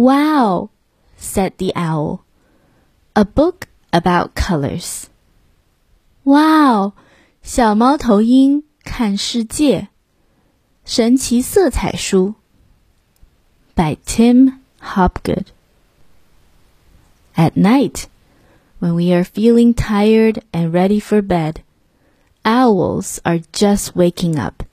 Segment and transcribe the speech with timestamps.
[0.00, 0.70] Wow,
[1.16, 2.24] said the owl.
[3.14, 5.04] A book about colors.
[6.24, 6.92] Wow,
[7.42, 9.88] 小猫头鹰看世界，
[10.84, 12.34] 神奇色彩书。
[13.74, 15.46] By Tim Hopgood.
[17.34, 18.04] At night,
[18.80, 21.62] when we are feeling tired and ready for bed,
[22.42, 24.64] owls are just waking up.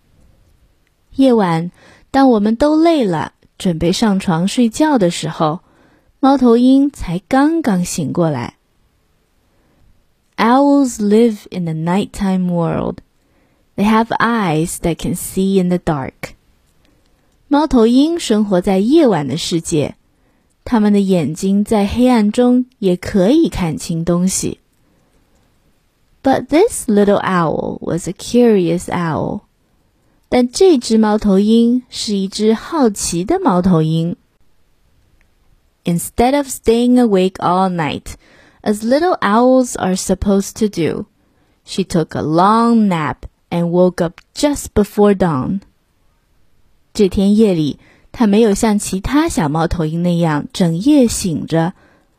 [1.16, 1.72] 夜晚，
[2.12, 5.62] 当我们都累了， 准备上床睡觉的时候，
[6.20, 8.56] 猫头鹰才刚刚醒过来。
[10.38, 12.98] Owls live in the nighttime world.
[13.76, 16.34] They have eyes that can see in the dark.
[17.48, 19.96] 猫头鹰生活在夜晚的世界，
[20.66, 24.60] 它们的眼睛在黑暗中也可以看清东西。
[26.24, 29.42] But this little owl was a curious owl.
[30.29, 34.17] 但这只猫头鹰是一只好奇的猫头鹰。
[35.85, 38.15] Instead of staying awake all night,
[38.63, 41.07] as little owls are supposed to do.
[41.65, 45.61] She took a long nap and woke up just before dawn.
[46.93, 47.79] 这天夜里，
[48.11, 51.75] 她没有像其他小猫头鹰那样整夜醒着，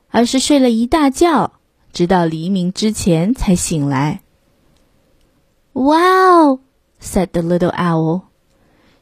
[0.10, 1.54] 而是睡了一大觉，
[1.92, 4.22] 直到黎明之前才醒来。
[5.74, 6.60] Wow,
[6.99, 8.31] said the little owl.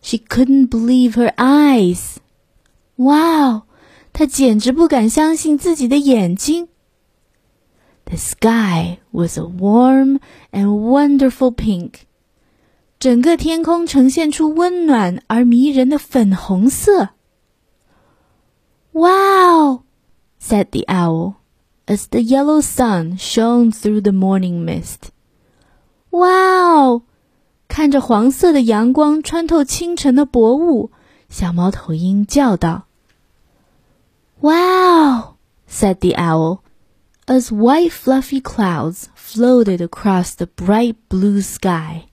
[0.01, 2.17] She couldn't believe her eyes.
[2.97, 3.63] Wow,
[4.13, 6.69] 她简直不敢相信自己的眼睛。
[8.13, 10.21] the sky was a warm
[10.53, 12.07] and wonderful pink.
[13.01, 17.11] 整个天空呈现出温暖而迷人的粉红色。
[18.93, 19.85] Wow,
[20.39, 21.37] said the owl,
[21.87, 25.11] as the yellow sun shone through the morning mist.
[26.11, 27.05] Wow,
[27.78, 30.90] 看着黄色的阳光穿透清晨的薄雾，
[31.30, 32.88] 小猫头鹰叫道。
[34.40, 35.36] Wow,
[35.70, 36.62] said the owl
[37.28, 42.08] as white fluffy clouds floated across the bright blue sky.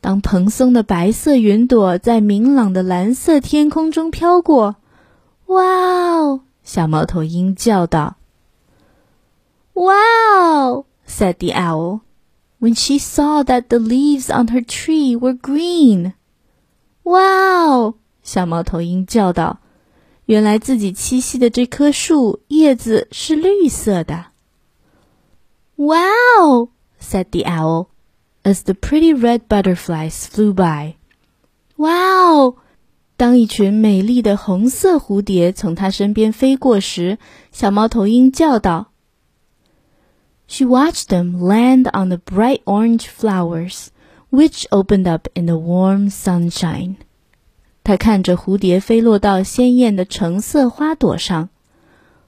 [0.00, 4.74] 当蓬松的白色云朵在明朗的蓝色天空中飘过，
[5.46, 6.40] 哇哦！
[6.64, 8.16] 小猫头鹰叫道。
[9.74, 10.86] Wow!
[11.06, 12.00] said the owl
[12.61, 16.13] when she saw that the leaves on her tree were green.
[17.03, 17.95] Wow!
[18.23, 19.59] 小猫头鹰叫道。
[20.25, 24.25] 原来自己栖息的这棵树叶子是绿色的。
[25.77, 26.69] Wow!
[26.99, 27.87] said the owl,
[28.43, 30.95] as the pretty red butterflies flew by.
[31.77, 32.57] Wow!
[33.15, 37.17] 当一群美丽的红色蝴蝶从它身边飞过时，
[37.51, 38.90] 小猫头鹰叫道。
[40.51, 43.87] She watched them land on the bright orange flowers,
[44.29, 46.95] which opened up in the warm sunshine.
[47.83, 51.49] 他看着蝴蝶飞落到鲜艳的橙色花朵上，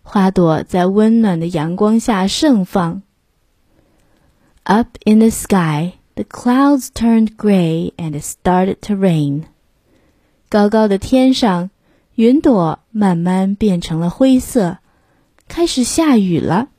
[0.04, 3.02] 花朵在温暖的阳光下盛放。
[4.64, 9.44] Up in the sky, the clouds turned gray and it started to rain.
[10.50, 11.70] 高高的天上，
[12.16, 14.80] 云朵慢慢变成了灰色，
[15.48, 16.70] 开始下雨了。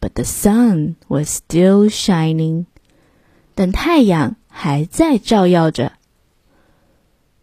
[0.00, 2.66] But the sun was still shining.
[3.54, 5.92] 但太阳还在照耀着。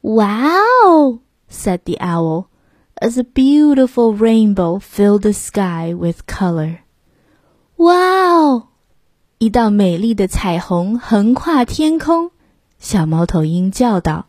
[0.01, 1.19] Wow!
[1.49, 2.47] said the owl,
[2.95, 6.79] as a beautiful rainbow filled the sky with color.
[7.77, 8.67] Wow!
[9.39, 12.31] 一道美丽的彩虹横跨天空，
[12.77, 14.27] 小猫头鹰叫道。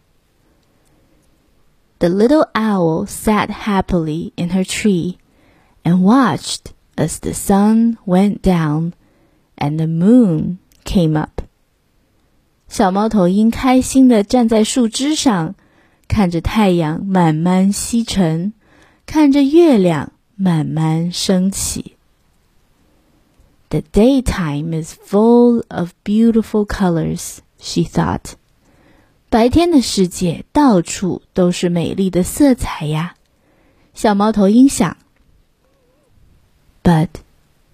[1.98, 5.18] The little owl sat happily in her tree
[5.84, 8.91] and watched as the sun went down
[9.55, 11.41] and the moon came up.
[12.67, 15.55] 小猫头鹰开心地站在树枝上。
[16.09, 18.53] 看着太阳慢慢西沉，
[19.05, 21.97] 看着月亮慢慢升起。
[23.67, 28.35] The daytime is full of beautiful colors, she thought.
[29.29, 33.15] 白天的世界到处都是美丽的色彩呀，
[33.93, 34.95] 小猫头鹰想。
[36.86, 37.22] But,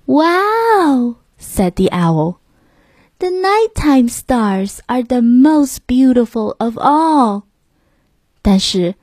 [0.07, 2.41] wow, said the owl.
[3.19, 7.45] The nighttime stars are the most beautiful of all.
[8.43, 8.95] 但是，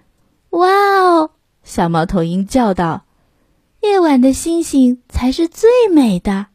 [0.51, 1.31] 哇哦！
[1.63, 6.47] 小猫头鹰叫道：“夜晚的星星才是最美的。”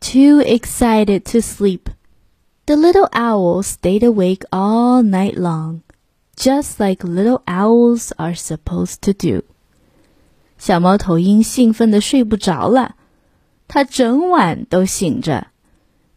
[0.00, 1.92] Too excited to sleep,
[2.66, 5.80] the little owl stayed awake all night long,
[6.36, 9.42] just like little owls are supposed to do.
[10.57, 12.95] 小猫头鹰兴奋的睡不着了，
[13.67, 15.47] 它整晚都醒着，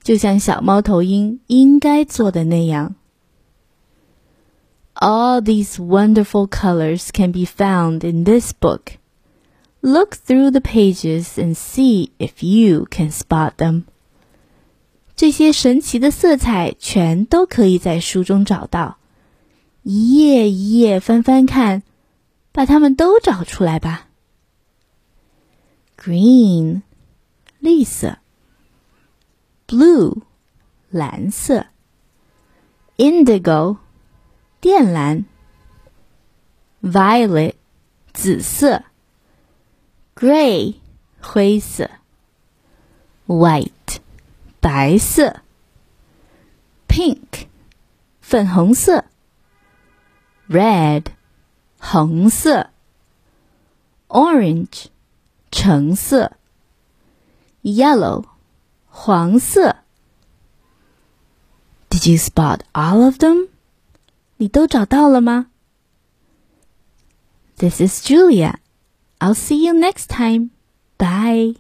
[0.03, 2.95] 就像小猫头鹰应该做的那样。
[4.95, 8.95] All these wonderful colors can be found in this book.
[9.81, 13.85] Look through the pages and see if you can spot them.
[15.15, 18.99] 这些神奇的色彩全都可以在书中找到。
[19.85, 21.85] 一页一页翻翻看，
[22.51, 24.08] 把它们都找出来吧。
[25.98, 26.82] Green，
[27.60, 28.18] 绿色。
[29.68, 30.22] Blue，
[30.90, 31.68] 蓝色。
[32.98, 33.78] Indigo，
[34.62, 35.26] 靛蓝。
[36.82, 37.56] Violet，
[38.14, 38.84] 紫色。
[40.16, 40.76] Gray，
[41.22, 41.90] 灰色。
[43.26, 44.00] White，
[44.60, 45.42] 白色。
[46.88, 47.48] Pink，
[48.22, 49.06] 粉红色。
[50.50, 51.06] Red，
[51.80, 52.70] 红色。
[54.10, 54.88] Orange，
[55.52, 56.34] 橙色。
[57.62, 58.26] Yellow，
[58.88, 59.78] 黄色。
[61.90, 63.50] Did you spot all of them？
[64.38, 65.48] 你都找到了吗？
[67.58, 68.56] This is Julia.
[69.20, 70.50] I'll see you next time.
[70.98, 71.56] Bye.